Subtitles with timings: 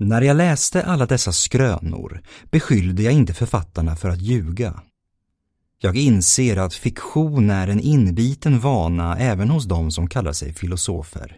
[0.00, 4.82] När jag läste alla dessa skrönor beskyllde jag inte författarna för att ljuga.
[5.80, 11.36] Jag inser att fiktion är en inbiten vana även hos de som kallar sig filosofer.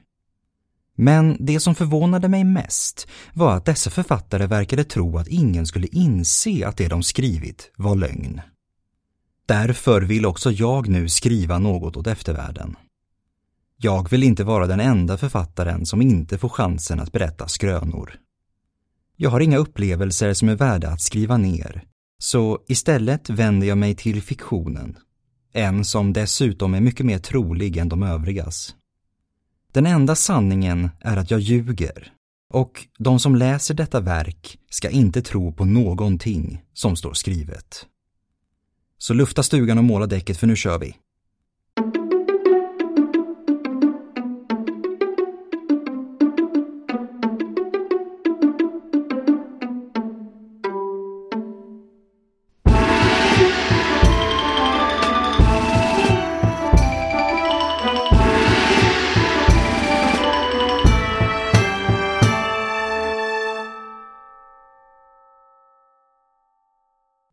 [0.97, 5.87] Men det som förvånade mig mest var att dessa författare verkade tro att ingen skulle
[5.87, 8.41] inse att det de skrivit var lögn.
[9.47, 12.77] Därför vill också jag nu skriva något åt eftervärlden.
[13.77, 18.19] Jag vill inte vara den enda författaren som inte får chansen att berätta skrönor.
[19.23, 21.85] Jag har inga upplevelser som är värda att skriva ner,
[22.19, 24.97] så istället vänder jag mig till fiktionen.
[25.53, 28.75] En som dessutom är mycket mer trolig än de övrigas.
[29.73, 32.13] Den enda sanningen är att jag ljuger
[32.53, 37.87] och de som läser detta verk ska inte tro på någonting som står skrivet.
[38.99, 40.97] Så lufta stugan och måla däcket för nu kör vi.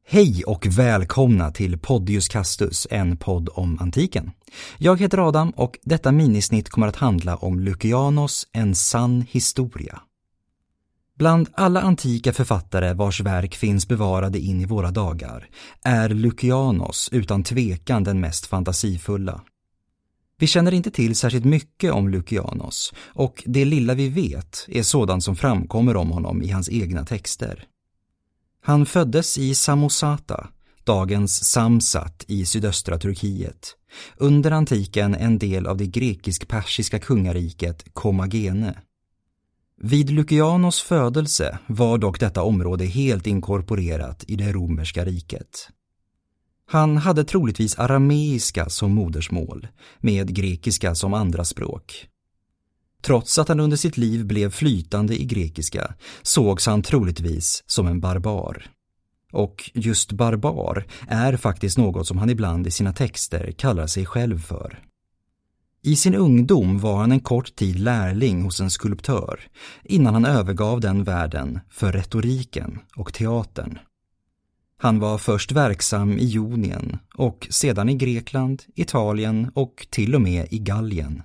[0.10, 4.32] Hej och välkomna till Podius Castus, en podd om antiken.
[4.78, 10.02] Jag heter Adam och detta minisnitt kommer att handla om Lukianos, en sann historia.
[11.18, 15.50] Bland alla antika författare vars verk finns bevarade in i våra dagar
[15.84, 19.42] är Lukianos utan tvekan den mest fantasifulla.
[20.40, 25.24] Vi känner inte till särskilt mycket om Lukianos och det lilla vi vet är sådant
[25.24, 27.68] som framkommer om honom i hans egna texter.
[28.68, 30.48] Han föddes i Samosata,
[30.84, 33.76] dagens Samsat i sydöstra Turkiet,
[34.18, 38.82] under antiken en del av det grekisk-persiska kungariket Komagene.
[39.82, 45.70] Vid Lukianos födelse var dock detta område helt inkorporerat i det romerska riket.
[46.70, 49.68] Han hade troligtvis arameiska som modersmål,
[50.00, 52.08] med grekiska som andra språk.
[53.02, 58.00] Trots att han under sitt liv blev flytande i grekiska sågs han troligtvis som en
[58.00, 58.66] barbar.
[59.32, 64.40] Och just barbar är faktiskt något som han ibland i sina texter kallar sig själv
[64.40, 64.80] för.
[65.82, 69.40] I sin ungdom var han en kort tid lärling hos en skulptör
[69.84, 73.80] innan han övergav den världen för retoriken och teatern.
[74.78, 80.48] Han var först verksam i Jonien och sedan i Grekland, Italien och till och med
[80.52, 81.24] i Gallien.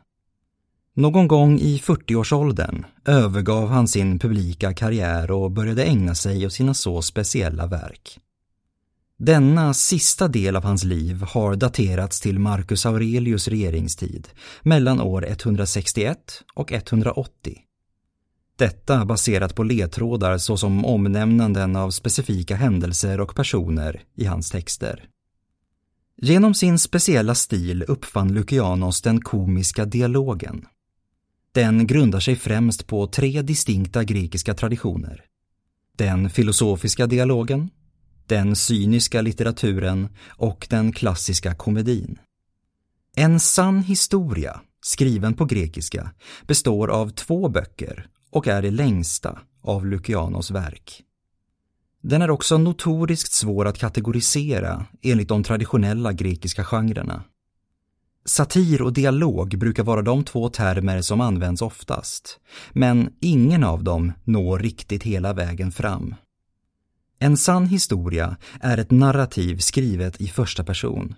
[0.95, 6.75] Någon gång i 40-årsåldern övergav han sin publika karriär och började ägna sig åt sina
[6.75, 8.19] så speciella verk.
[9.19, 14.29] Denna sista del av hans liv har daterats till Marcus Aurelius regeringstid
[14.63, 16.19] mellan år 161
[16.55, 17.59] och 180.
[18.57, 25.09] Detta baserat på ledtrådar såsom omnämnanden av specifika händelser och personer i hans texter.
[26.17, 30.67] Genom sin speciella stil uppfann Lukianos den komiska dialogen.
[31.55, 35.25] Den grundar sig främst på tre distinkta grekiska traditioner.
[35.97, 37.71] Den filosofiska dialogen,
[38.27, 42.19] den cyniska litteraturen och den klassiska komedin.
[43.17, 46.11] En sann historia, skriven på grekiska,
[46.47, 51.03] består av två böcker och är det längsta av Lukianos verk.
[52.03, 57.25] Den är också notoriskt svår att kategorisera enligt de traditionella grekiska genrerna.
[58.25, 62.41] Satir och dialog brukar vara de två termer som används oftast,
[62.73, 66.15] men ingen av dem når riktigt hela vägen fram.
[67.19, 71.15] En sann historia är ett narrativ skrivet i första person.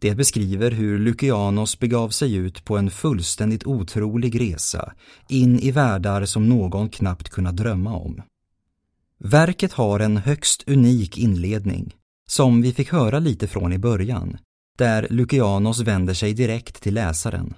[0.00, 4.92] Det beskriver hur Lukianos begav sig ut på en fullständigt otrolig resa
[5.28, 8.22] in i världar som någon knappt kunnat drömma om.
[9.18, 11.94] Verket har en högst unik inledning,
[12.30, 14.38] som vi fick höra lite från i början,
[14.80, 17.54] där Lukianos vänder sig direkt till läsaren.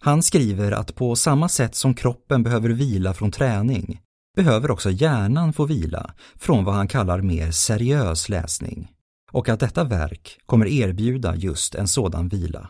[0.00, 4.00] Han skriver att på samma sätt som kroppen behöver vila från träning
[4.36, 8.90] behöver också hjärnan få vila från vad han kallar mer seriös läsning
[9.32, 12.68] och att detta verk kommer erbjuda just en sådan vila.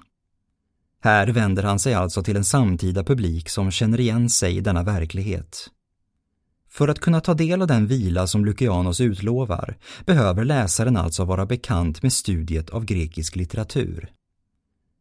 [1.02, 4.82] Här vänder han sig alltså till en samtida publik som känner igen sig i denna
[4.82, 5.70] verklighet
[6.74, 9.76] för att kunna ta del av den vila som Lukianos utlovar
[10.06, 14.12] behöver läsaren alltså vara bekant med studiet av grekisk litteratur.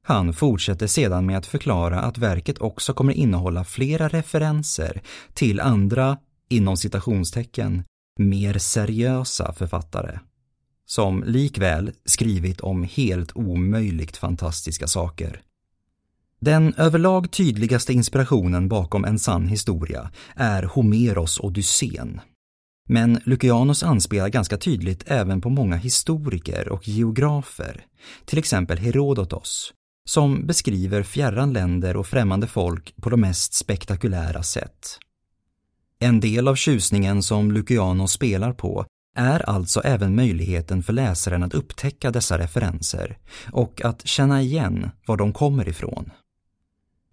[0.03, 5.01] Han fortsätter sedan med att förklara att verket också kommer innehålla flera referenser
[5.33, 6.17] till andra,
[6.49, 7.83] inom citationstecken,
[8.19, 10.19] mer seriösa författare
[10.85, 15.41] som likväl skrivit om helt omöjligt fantastiska saker.
[16.43, 22.21] Den överlag tydligaste inspirationen bakom en sann historia är Homeros Odysseen.
[22.89, 27.85] Men Lukianos anspelar ganska tydligt även på många historiker och geografer,
[28.25, 29.73] till exempel Herodotos,
[30.05, 34.97] som beskriver fjärran länder och främmande folk på de mest spektakulära sätt.
[35.99, 38.85] En del av tjusningen som Lucianus spelar på
[39.15, 43.17] är alltså även möjligheten för läsaren att upptäcka dessa referenser
[43.51, 46.11] och att känna igen var de kommer ifrån.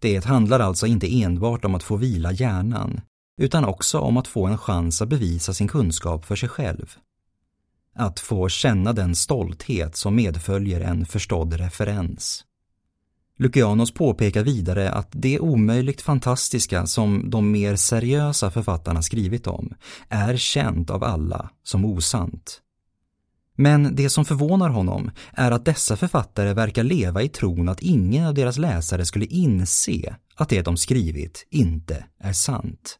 [0.00, 3.00] Det handlar alltså inte enbart om att få vila hjärnan,
[3.40, 6.96] utan också om att få en chans att bevisa sin kunskap för sig själv.
[7.94, 12.44] Att få känna den stolthet som medföljer en förstådd referens.
[13.38, 19.74] Lukianos påpekar vidare att det omöjligt fantastiska som de mer seriösa författarna skrivit om
[20.08, 22.60] är känt av alla som osant.
[23.60, 28.26] Men det som förvånar honom är att dessa författare verkar leva i tron att ingen
[28.26, 32.98] av deras läsare skulle inse att det de skrivit inte är sant.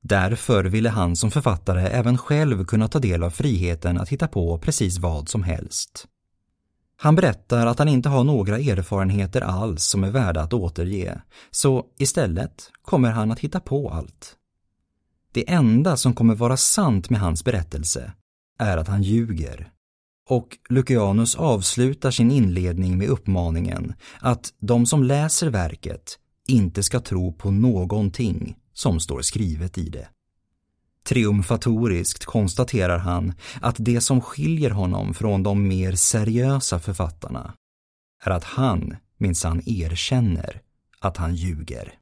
[0.00, 4.58] Därför ville han som författare även själv kunna ta del av friheten att hitta på
[4.58, 6.06] precis vad som helst.
[6.96, 11.84] Han berättar att han inte har några erfarenheter alls som är värda att återge, så
[11.98, 14.36] istället kommer han att hitta på allt.
[15.32, 18.12] Det enda som kommer vara sant med hans berättelse
[18.58, 19.72] är att han ljuger.
[20.28, 26.18] Och Lucianus avslutar sin inledning med uppmaningen att de som läser verket
[26.48, 30.08] inte ska tro på någonting som står skrivet i det.
[31.04, 37.54] Triumfatoriskt konstaterar han att det som skiljer honom från de mer seriösa författarna
[38.24, 40.60] är att han minsann erkänner
[41.00, 42.01] att han ljuger.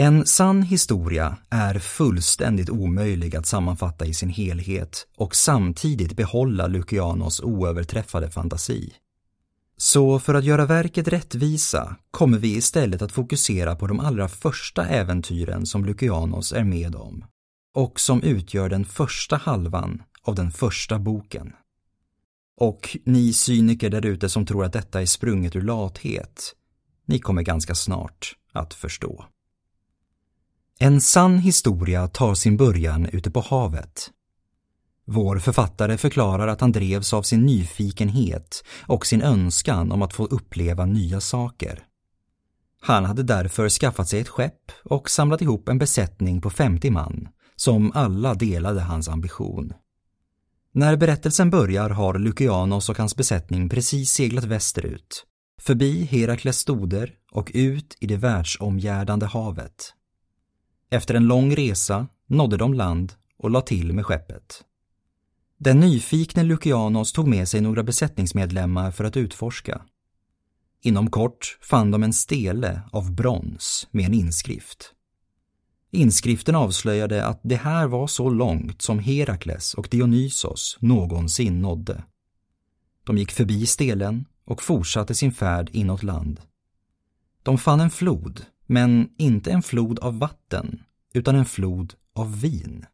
[0.00, 7.40] En sann historia är fullständigt omöjlig att sammanfatta i sin helhet och samtidigt behålla Lucianos
[7.40, 8.92] oöverträffade fantasi.
[9.76, 14.86] Så för att göra verket rättvisa kommer vi istället att fokusera på de allra första
[14.86, 17.24] äventyren som Lucianos är med om
[17.74, 21.52] och som utgör den första halvan av den första boken.
[22.60, 26.54] Och ni cyniker därute som tror att detta är sprunget ur lathet,
[27.06, 29.24] ni kommer ganska snart att förstå.
[30.80, 34.10] En sann historia tar sin början ute på havet.
[35.06, 40.24] Vår författare förklarar att han drevs av sin nyfikenhet och sin önskan om att få
[40.24, 41.84] uppleva nya saker.
[42.80, 47.28] Han hade därför skaffat sig ett skepp och samlat ihop en besättning på 50 man
[47.56, 49.72] som alla delade hans ambition.
[50.72, 55.24] När berättelsen börjar har Lukianos och hans besättning precis seglat västerut,
[55.60, 59.94] förbi Herakles stoder och ut i det världsomgärdande havet.
[60.90, 64.64] Efter en lång resa nådde de land och la till med skeppet.
[65.58, 69.82] Den nyfikne Lukianos tog med sig några besättningsmedlemmar för att utforska.
[70.82, 74.94] Inom kort fann de en stele av brons med en inskrift.
[75.90, 82.04] Inskriften avslöjade att det här var så långt som Herakles och Dionysos någonsin nådde.
[83.04, 86.40] De gick förbi stelen och fortsatte sin färd inåt land.
[87.42, 90.82] De fann en flod, men inte en flod av vatten,
[91.14, 92.86] utan en flod av vin.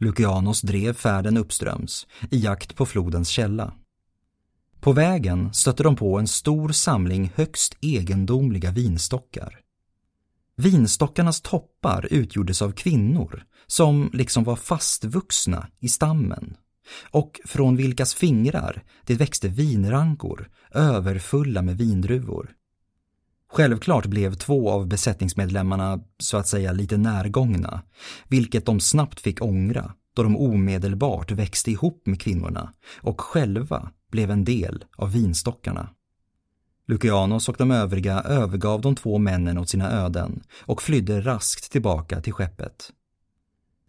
[0.00, 3.74] Lucianos drev färden uppströms i jakt på flodens källa.
[4.80, 9.60] På vägen stötte de på en stor samling högst egendomliga vinstockar.
[10.56, 16.56] Vinstockarnas toppar utgjordes av kvinnor som liksom var fastvuxna i stammen
[17.10, 22.50] och från vilkas fingrar det växte vinrankor överfulla med vindruvor.
[23.54, 27.82] Självklart blev två av besättningsmedlemmarna så att säga lite närgångna,
[28.28, 34.30] vilket de snabbt fick ångra då de omedelbart växte ihop med kvinnorna och själva blev
[34.30, 35.88] en del av vinstockarna.
[36.86, 42.20] Lucianos och de övriga övergav de två männen åt sina öden och flydde raskt tillbaka
[42.20, 42.90] till skeppet.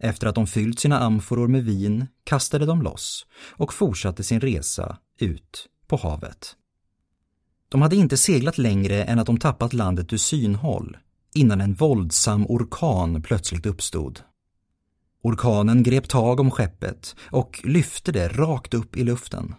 [0.02, 4.98] Efter att de fyllt sina amforor med vin kastade de loss och fortsatte sin resa
[5.18, 6.56] ut på havet.
[7.68, 10.96] De hade inte seglat längre än att de tappat landet ur synhåll
[11.34, 14.20] innan en våldsam orkan plötsligt uppstod.
[15.22, 19.54] Orkanen grep tag om skeppet och lyfte det rakt upp i luften.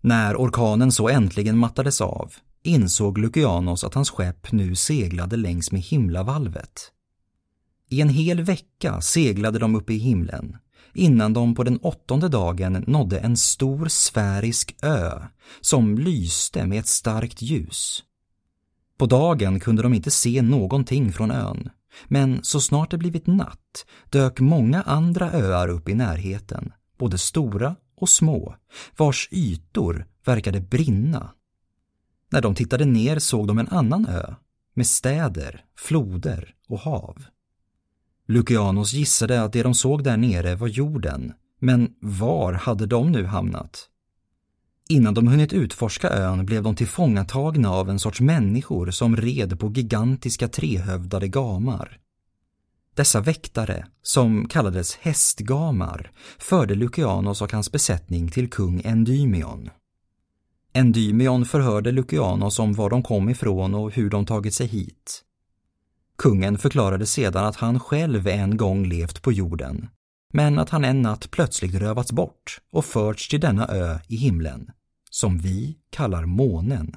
[0.00, 5.80] När orkanen så äntligen mattades av insåg Lucianos att hans skepp nu seglade längs med
[5.80, 6.92] himlavalvet.
[7.90, 10.56] I en hel vecka seglade de upp i himlen
[10.94, 15.22] innan de på den åttonde dagen nådde en stor sfärisk ö
[15.60, 18.04] som lyste med ett starkt ljus.
[18.98, 21.70] På dagen kunde de inte se någonting från ön,
[22.08, 27.76] men så snart det blivit natt dök många andra öar upp i närheten, både stora
[27.96, 28.54] och små,
[28.96, 31.32] vars ytor verkade brinna.
[32.30, 34.34] När de tittade ner såg de en annan ö
[34.74, 37.24] med städer, floder och hav.
[38.30, 43.24] Lucianos gissade att det de såg där nere var jorden, men var hade de nu
[43.24, 43.88] hamnat?
[44.88, 49.72] Innan de hunnit utforska ön blev de tillfångatagna av en sorts människor som red på
[49.72, 51.98] gigantiska trehövdade gamar.
[52.94, 59.70] Dessa väktare, som kallades hästgamar, förde Lucianos och hans besättning till kung Endymion.
[60.72, 65.24] Endymion förhörde Lucianos om var de kom ifrån och hur de tagit sig hit.
[66.18, 69.88] Kungen förklarade sedan att han själv en gång levt på jorden,
[70.32, 74.70] men att han en natt plötsligt rövats bort och förts till denna ö i himlen,
[75.10, 76.96] som vi kallar månen.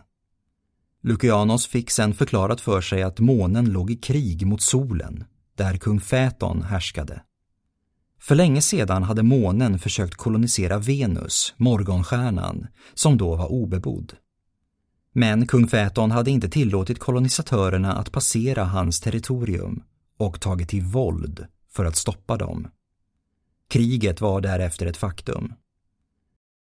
[1.04, 5.24] Lucianos fick sen förklarat för sig att månen låg i krig mot solen,
[5.58, 7.22] där kung Fäton härskade.
[8.20, 14.14] För länge sedan hade månen försökt kolonisera Venus, morgonstjärnan, som då var obebodd.
[15.14, 19.84] Men kung Fäton hade inte tillåtit kolonisatörerna att passera hans territorium
[20.18, 22.68] och tagit till våld för att stoppa dem.
[23.70, 25.54] Kriget var därefter ett faktum.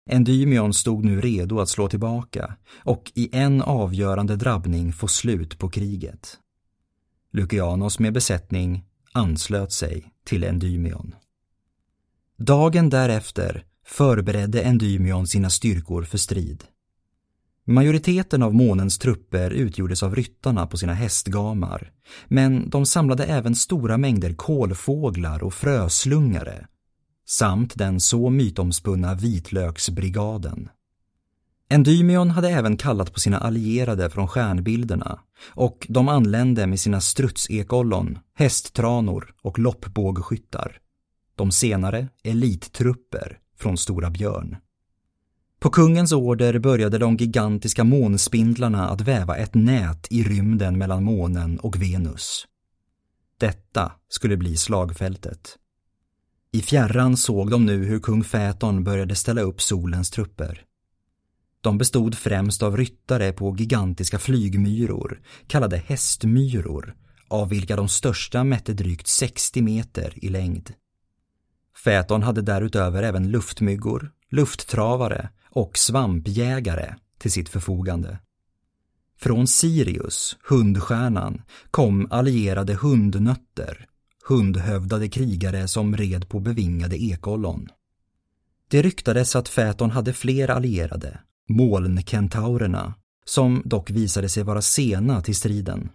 [0.09, 5.69] Endymion stod nu redo att slå tillbaka och i en avgörande drabbning få slut på
[5.69, 6.39] kriget.
[7.31, 11.15] Lucianos med besättning anslöt sig till Endymion.
[12.37, 16.63] Dagen därefter förberedde Endymion sina styrkor för strid.
[17.65, 21.91] Majoriteten av månens trupper utgjordes av ryttarna på sina hästgamar,
[22.27, 26.67] men de samlade även stora mängder kolfåglar och fröslungare,
[27.25, 30.69] samt den så mytomspunna vitlöksbrigaden.
[31.69, 38.19] Endymion hade även kallat på sina allierade från stjärnbilderna och de anlände med sina strutsekollon,
[38.35, 40.77] hästtranor och loppbågskyttar.
[41.35, 44.55] De senare elittrupper från Stora Björn.
[45.63, 51.59] På kungens order började de gigantiska månspindlarna att väva ett nät i rymden mellan månen
[51.59, 52.47] och Venus.
[53.37, 55.57] Detta skulle bli slagfältet.
[56.51, 60.61] I fjärran såg de nu hur kung Fäton började ställa upp solens trupper.
[61.61, 66.95] De bestod främst av ryttare på gigantiska flygmyror, kallade hästmyror,
[67.27, 70.73] av vilka de största mätte drygt 60 meter i längd.
[71.83, 78.19] Fäton hade därutöver även luftmyggor, lufttravare och svampjägare till sitt förfogande.
[79.19, 81.41] Från Sirius, hundstjärnan,
[81.71, 83.87] kom allierade hundnötter,
[84.27, 87.67] hundhövdade krigare som red på bevingade ekollon.
[88.67, 91.19] Det ryktades att Fäton hade fler allierade,
[91.49, 92.93] molnkentaurerna,
[93.25, 95.89] som dock visade sig vara sena till striden.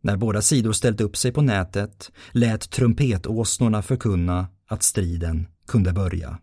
[0.00, 6.38] När båda sidor ställt upp sig på nätet lät trumpetåsnorna förkunna att striden kunde börja.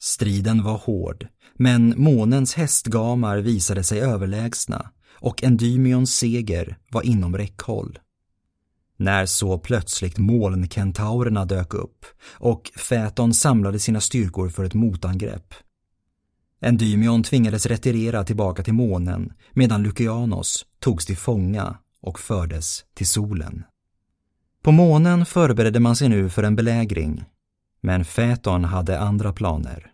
[0.00, 4.90] Striden var hård, men månens hästgamar visade sig överlägsna
[5.20, 7.98] och Endymions seger var inom räckhåll.
[8.96, 15.54] När så plötsligt molnkentaurerna dök upp och Fäton samlade sina styrkor för ett motangrepp.
[16.60, 23.64] Endymion tvingades retirera tillbaka till månen medan Lukianos togs till fånga och fördes till solen.
[24.62, 27.24] På månen förberedde man sig nu för en belägring,
[27.80, 29.92] men Fäton hade andra planer.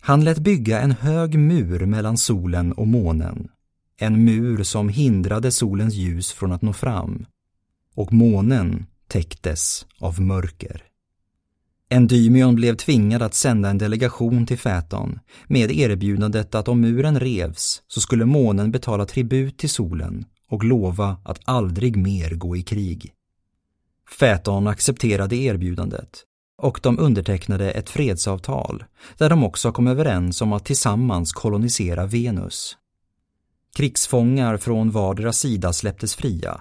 [0.00, 3.48] Han lät bygga en hög mur mellan solen och månen,
[3.96, 7.26] en mur som hindrade solens ljus från att nå fram,
[7.94, 10.82] och månen täcktes av mörker.
[11.88, 17.82] Endymion blev tvingad att sända en delegation till Fäton med erbjudandet att om muren revs
[17.86, 23.12] så skulle månen betala tribut till solen och lova att aldrig mer gå i krig.
[24.18, 26.24] Fäton accepterade erbjudandet
[26.60, 28.84] och de undertecknade ett fredsavtal
[29.18, 32.76] där de också kom överens om att tillsammans kolonisera Venus.
[33.76, 36.60] Krigsfångar från vardera sida släpptes fria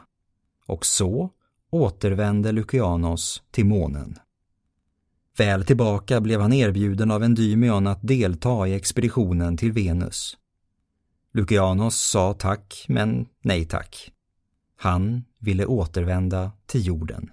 [0.65, 1.29] och så
[1.72, 4.15] återvände Lucianos till månen.
[5.38, 10.38] Väl tillbaka blev han erbjuden av Endymion att delta i expeditionen till Venus.
[11.34, 14.12] Lucianos sa tack, men nej tack.
[14.77, 17.29] Han ville återvända till jorden.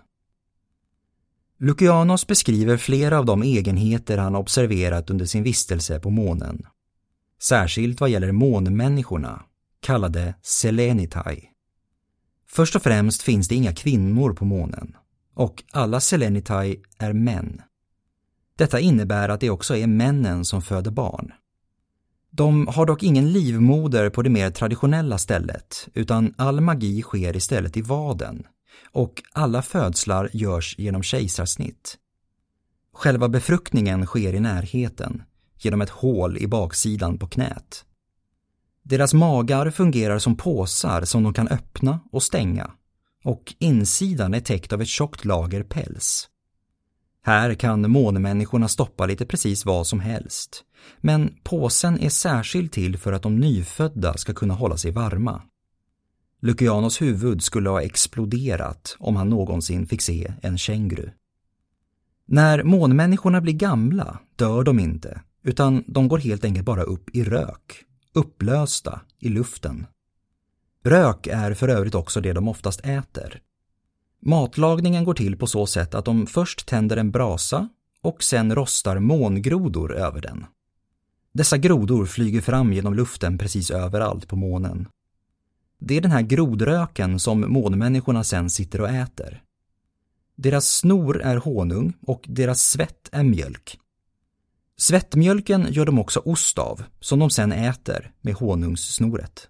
[1.58, 6.66] Lukianos beskriver flera av de egenheter han observerat under sin vistelse på månen.
[7.42, 9.42] Särskilt vad gäller månmänniskorna,
[9.80, 11.44] kallade Selenitai.
[12.48, 14.96] Först och främst finns det inga kvinnor på månen
[15.34, 17.62] och alla Selenitai är män.
[18.58, 21.32] Detta innebär att det också är männen som föder barn.
[22.30, 27.76] De har dock ingen livmoder på det mer traditionella stället utan all magi sker istället
[27.76, 28.46] i vaden
[28.84, 31.98] och alla födslar görs genom kejsarsnitt.
[32.92, 35.22] Själva befruktningen sker i närheten
[35.58, 37.84] genom ett hål i baksidan på knät.
[38.82, 42.70] Deras magar fungerar som påsar som de kan öppna och stänga
[43.24, 46.28] och insidan är täckt av ett tjockt lager päls.
[47.22, 50.64] Här kan månmänniskorna stoppa lite precis vad som helst.
[51.00, 55.42] Men påsen är särskild till för att de nyfödda ska kunna hålla sig varma.
[56.42, 61.10] Lucianos huvud skulle ha exploderat om han någonsin fick se en känguru.
[62.26, 67.24] När månmänniskorna blir gamla dör de inte, utan de går helt enkelt bara upp i
[67.24, 69.86] rök, upplösta i luften.
[70.84, 73.40] Rök är för övrigt också det de oftast äter.
[74.22, 77.68] Matlagningen går till på så sätt att de först tänder en brasa
[78.02, 80.46] och sen rostar mångrodor över den.
[81.32, 84.88] Dessa grodor flyger fram genom luften precis överallt på månen.
[85.78, 89.42] Det är den här grodröken som månmänniskorna sen sitter och äter.
[90.36, 93.78] Deras snor är honung och deras svett är mjölk.
[94.78, 99.48] Svettmjölken gör de också ost av, som de sen äter med honungssnoret.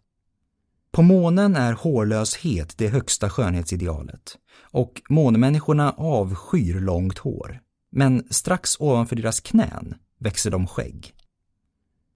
[0.91, 7.61] På månen är hårlöshet det högsta skönhetsidealet och månmänniskorna avskyr långt hår.
[7.91, 11.15] Men strax ovanför deras knän växer de skägg.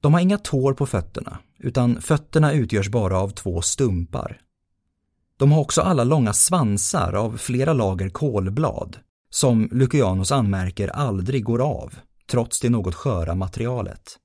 [0.00, 4.40] De har inga tår på fötterna, utan fötterna utgörs bara av två stumpar.
[5.36, 8.96] De har också alla långa svansar av flera lager kolblad,
[9.30, 11.94] som Lucianus anmärker aldrig går av,
[12.30, 14.16] trots det något sköra materialet.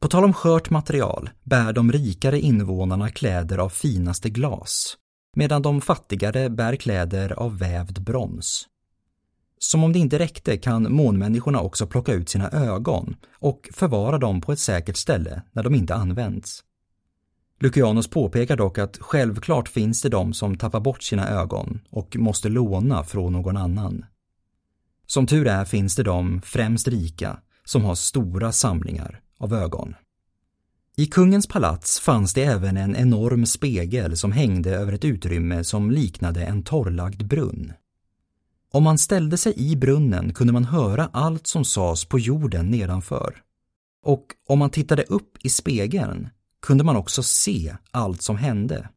[0.00, 4.96] På tal om skört material bär de rikare invånarna kläder av finaste glas,
[5.36, 8.66] medan de fattigare bär kläder av vävd brons.
[9.62, 14.40] Som om det inte räckte kan månmänniskorna också plocka ut sina ögon och förvara dem
[14.40, 16.64] på ett säkert ställe när de inte används.
[17.60, 22.48] Lucianus påpekar dock att självklart finns det de som tappar bort sina ögon och måste
[22.48, 24.04] låna från någon annan.
[25.06, 29.94] Som tur är finns det de, främst rika, som har stora samlingar av ögon.
[30.96, 35.90] I kungens palats fanns det även en enorm spegel som hängde över ett utrymme som
[35.90, 37.72] liknade en torrlagd brunn.
[38.74, 43.42] Om man ställde sig i brunnen kunde man höra allt som sades på jorden nedanför.
[44.02, 46.28] Och om man tittade upp i spegeln
[46.62, 48.88] kunde man också se allt som hände.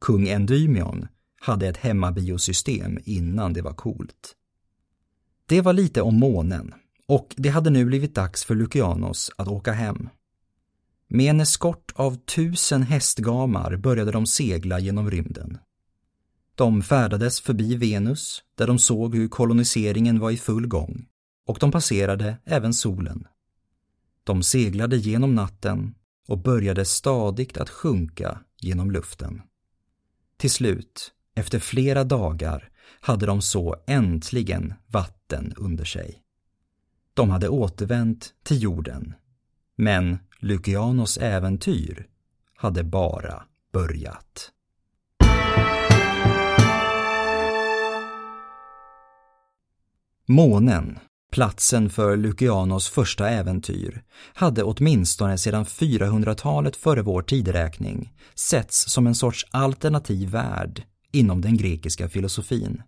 [0.00, 1.08] Kung Endymion
[1.40, 4.34] hade ett hemmabiosystem innan det var coolt.
[5.46, 6.74] Det var lite om månen
[7.06, 10.08] och det hade nu blivit dags för Lucianos att åka hem.
[11.08, 15.58] Med en eskort av tusen hästgamar började de segla genom rymden.
[16.58, 21.06] De färdades förbi Venus, där de såg hur koloniseringen var i full gång,
[21.46, 23.26] och de passerade även solen.
[24.24, 25.94] De seglade genom natten
[26.28, 29.42] och började stadigt att sjunka genom luften.
[30.36, 36.22] Till slut, efter flera dagar, hade de så äntligen vatten under sig.
[37.14, 39.14] De hade återvänt till jorden.
[39.76, 42.06] Men Lucianos äventyr
[42.56, 44.52] hade bara börjat.
[50.30, 50.98] Månen,
[51.32, 54.02] platsen för Lucianos första äventyr,
[54.34, 61.56] hade åtminstone sedan 400-talet före vår tideräkning setts som en sorts alternativ värld inom den
[61.56, 62.82] grekiska filosofin.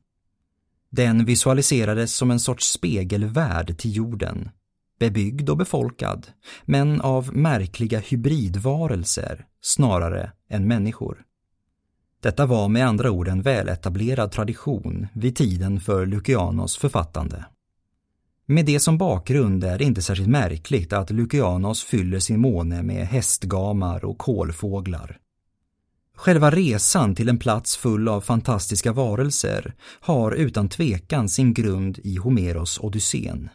[0.90, 4.50] Den visualiserades som en sorts spegelvärld till jorden,
[4.98, 6.26] bebyggd och befolkad,
[6.64, 11.24] men av märkliga hybridvarelser snarare än människor.
[12.22, 17.44] Detta var med andra ord en väletablerad tradition vid tiden för Lucianos författande.
[18.46, 23.06] Med det som bakgrund är det inte särskilt märkligt att Lucianos fyller sin måne med
[23.06, 25.18] hästgamar och kolfåglar.
[26.16, 32.16] Själva resan till en plats full av fantastiska varelser har utan tvekan sin grund i
[32.16, 33.48] Homeros Odysseen.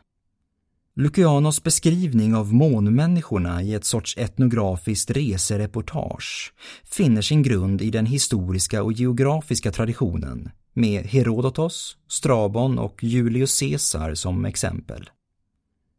[0.97, 6.53] Lucianos beskrivning av månmänniskorna i ett sorts etnografiskt resereportage
[6.83, 14.13] finner sin grund i den historiska och geografiska traditionen med Herodotos, Strabon och Julius Caesar
[14.13, 15.09] som exempel.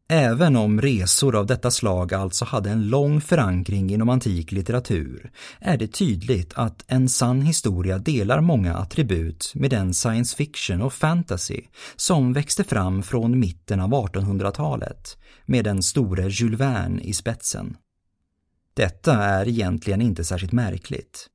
[0.08, 5.76] Även om resor av detta slag alltså hade en lång förankring inom antik litteratur är
[5.76, 11.60] det tydligt att en sann historia delar många attribut med den science fiction och fantasy
[11.96, 15.16] som växte fram från mitten av 1800-talet
[15.46, 17.76] med den store Jules Verne i spetsen.
[18.74, 21.28] Detta är egentligen inte särskilt märkligt.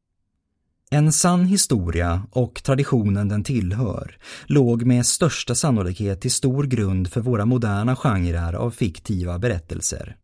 [0.93, 7.21] En sann historia och traditionen den tillhör låg med största sannolikhet till stor grund för
[7.21, 10.15] våra moderna genrer av fiktiva berättelser.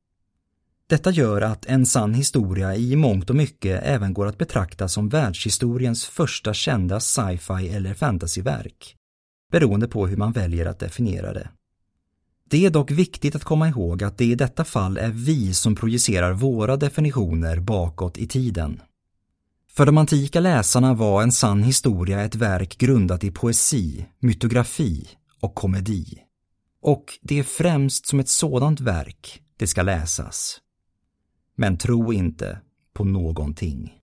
[0.89, 5.09] Detta gör att en sann historia i mångt och mycket även går att betrakta som
[5.09, 8.95] världshistoriens första kända sci-fi eller fantasyverk,
[9.51, 11.49] beroende på hur man väljer att definiera det.
[12.49, 15.75] Det är dock viktigt att komma ihåg att det i detta fall är vi som
[15.75, 18.81] projicerar våra definitioner bakåt i tiden.
[19.77, 25.07] För de antika läsarna var en sann historia ett verk grundat i poesi, mytografi
[25.41, 26.05] och komedi.
[26.81, 30.57] Och det är främst som ett sådant verk det ska läsas.
[31.55, 32.59] Men tro inte
[32.93, 33.93] på någonting.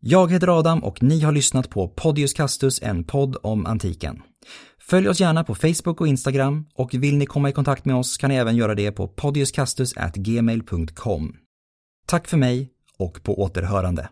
[0.00, 4.22] Jag heter Adam och ni har lyssnat på Podius Castus, en podd om antiken.
[4.90, 8.16] Följ oss gärna på Facebook och Instagram och vill ni komma i kontakt med oss
[8.16, 11.36] kan ni även göra det på podiuscastus@gmail.com.
[12.06, 14.08] Tack för mig och på återhörande.